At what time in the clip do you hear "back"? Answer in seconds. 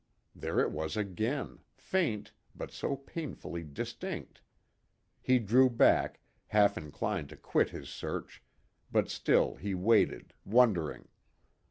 5.69-6.21